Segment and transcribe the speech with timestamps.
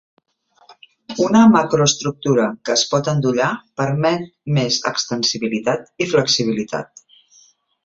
[1.25, 3.51] Una macroestructura que es pot endollar
[3.83, 4.25] permet
[4.57, 7.07] més extensibilitat i flexibilitat.